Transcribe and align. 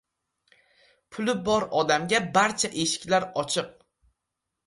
•Puli 1.15 1.35
bor 1.49 1.65
odamga 1.81 2.21
barcha 2.37 2.73
eshiklar 2.85 3.27
ochiq. 3.43 3.69